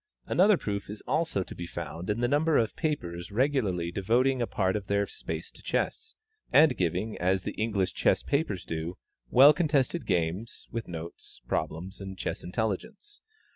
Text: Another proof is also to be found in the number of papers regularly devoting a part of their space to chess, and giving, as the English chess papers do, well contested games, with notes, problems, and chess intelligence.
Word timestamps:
Another 0.25 0.57
proof 0.57 0.89
is 0.89 1.01
also 1.01 1.43
to 1.43 1.53
be 1.53 1.67
found 1.67 2.09
in 2.09 2.21
the 2.21 2.27
number 2.27 2.57
of 2.57 2.75
papers 2.75 3.31
regularly 3.31 3.91
devoting 3.91 4.41
a 4.41 4.47
part 4.47 4.75
of 4.75 4.87
their 4.87 5.05
space 5.05 5.51
to 5.51 5.61
chess, 5.61 6.15
and 6.51 6.75
giving, 6.75 7.19
as 7.19 7.43
the 7.43 7.51
English 7.51 7.93
chess 7.93 8.23
papers 8.23 8.65
do, 8.65 8.97
well 9.29 9.53
contested 9.53 10.07
games, 10.07 10.65
with 10.71 10.87
notes, 10.87 11.41
problems, 11.47 12.01
and 12.01 12.17
chess 12.17 12.43
intelligence. 12.43 13.21